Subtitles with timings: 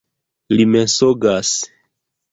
[0.55, 1.55] Li mensogas!